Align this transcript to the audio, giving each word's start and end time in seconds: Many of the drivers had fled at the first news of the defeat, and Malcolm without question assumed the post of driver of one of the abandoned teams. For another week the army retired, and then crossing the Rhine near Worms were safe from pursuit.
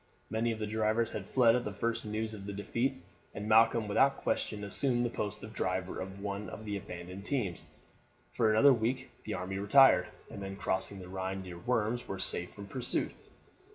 Many 0.31 0.51
of 0.51 0.57
the 0.57 0.65
drivers 0.65 1.11
had 1.11 1.29
fled 1.29 1.55
at 1.55 1.63
the 1.63 1.71
first 1.71 2.05
news 2.05 2.33
of 2.33 2.47
the 2.47 2.53
defeat, 2.53 3.03
and 3.35 3.47
Malcolm 3.47 3.87
without 3.87 4.17
question 4.17 4.63
assumed 4.63 5.03
the 5.03 5.11
post 5.11 5.43
of 5.43 5.53
driver 5.53 5.99
of 5.99 6.21
one 6.23 6.49
of 6.49 6.65
the 6.65 6.75
abandoned 6.75 7.23
teams. 7.23 7.67
For 8.31 8.49
another 8.49 8.73
week 8.73 9.11
the 9.25 9.35
army 9.35 9.59
retired, 9.59 10.07
and 10.31 10.41
then 10.41 10.55
crossing 10.55 10.97
the 10.97 11.07
Rhine 11.07 11.43
near 11.43 11.59
Worms 11.59 12.07
were 12.07 12.17
safe 12.17 12.51
from 12.51 12.65
pursuit. 12.65 13.11